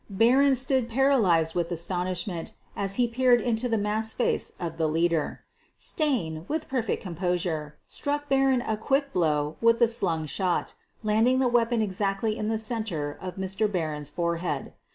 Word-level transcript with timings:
Barron 0.09 0.55
stood 0.55 0.89
paralyzed 0.89 1.53
with 1.53 1.71
astonish 1.71 2.25
ment 2.25 2.53
as 2.75 2.95
he 2.95 3.07
peered 3.07 3.39
into 3.39 3.69
the 3.69 3.77
masked 3.77 4.17
face 4.17 4.51
of 4.59 4.77
the 4.77 4.87
leader. 4.87 5.41
Stain, 5.77 6.43
with 6.47 6.67
perfect 6.67 7.03
composure, 7.03 7.77
struck 7.85 8.27
Barron 8.27 8.61
a 8.61 8.77
quick 8.77 9.13
blow 9.13 9.57
with 9.61 9.79
a 9.79 9.87
slung 9.87 10.25
shot, 10.25 10.73
landing 11.03 11.37
the 11.37 11.47
weapon 11.47 11.83
exactly 11.83 12.35
in 12.35 12.47
the 12.47 12.57
center 12.57 13.15
of 13.21 13.35
Mr. 13.35 13.71
Barron 13.71 14.03
's 14.03 14.09
forehead. 14.09 14.73